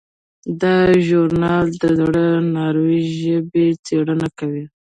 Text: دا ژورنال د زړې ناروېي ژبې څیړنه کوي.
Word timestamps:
دا 0.61 0.77
ژورنال 1.07 1.67
د 1.81 1.83
زړې 1.99 2.27
ناروېي 2.55 3.01
ژبې 3.21 3.67
څیړنه 3.85 4.27
کوي. 4.39 4.65